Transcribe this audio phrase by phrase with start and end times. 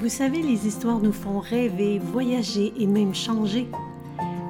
[0.00, 3.68] Vous savez, les histoires nous font rêver, voyager et même changer.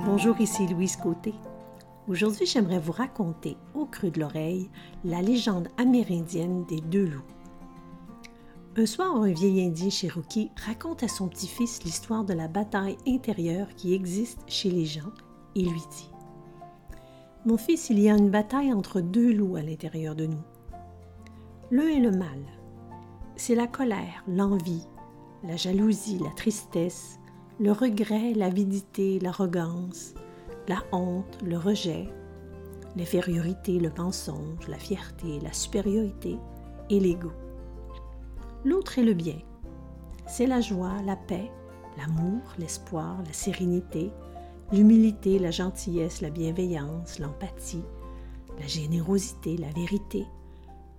[0.06, 1.34] Bonjour, ici Louise Côté.
[2.06, 4.70] Aujourd'hui, j'aimerais vous raconter, au creux de l'oreille,
[5.04, 7.24] la légende amérindienne des deux loups.
[8.76, 13.74] Un soir, un vieil Indien Cherokee raconte à son petit-fils l'histoire de la bataille intérieure
[13.74, 15.10] qui existe chez les gens
[15.56, 16.10] et lui dit
[17.44, 20.44] Mon fils, il y a une bataille entre deux loups à l'intérieur de nous.
[21.72, 22.38] L'un est le mal.
[23.34, 24.86] C'est la colère, l'envie,
[25.42, 27.18] la jalousie, la tristesse,
[27.58, 30.14] le regret, l'avidité, l'arrogance,
[30.68, 32.08] la honte, le rejet,
[32.96, 36.36] l'infériorité, le mensonge, la fierté, la supériorité
[36.90, 37.32] et l'ego.
[38.64, 39.38] L'autre est le bien.
[40.26, 41.50] C'est la joie, la paix,
[41.96, 44.10] l'amour, l'espoir, la sérénité,
[44.72, 47.84] l'humilité, la gentillesse, la bienveillance, l'empathie,
[48.58, 50.26] la générosité, la vérité,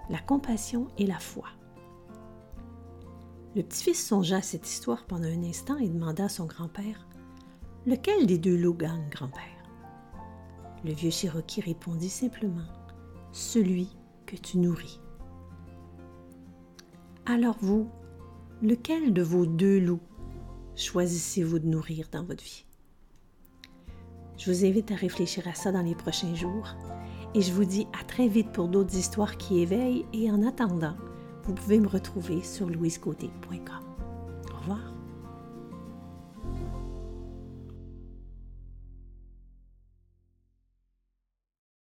[0.10, 1.48] la compassion et la foi.
[3.54, 7.06] Le petit-fils songea à cette histoire pendant un instant et demanda à son grand-père
[7.86, 9.42] Lequel des deux loups gagne, grand-père
[10.86, 12.68] Le vieux Cherokee répondit simplement
[13.34, 13.90] Celui
[14.26, 15.02] que tu nourris.
[17.26, 17.90] Alors vous,
[18.62, 20.00] lequel de vos deux loups
[20.76, 22.66] choisissez-vous de nourrir dans votre vie
[24.38, 26.74] Je vous invite à réfléchir à ça dans les prochains jours
[27.36, 30.96] et je vous dis à très vite pour d'autres histoires qui éveillent et en attendant,
[31.44, 33.84] vous pouvez me retrouver sur louisecoté.com.
[34.54, 35.01] Au revoir.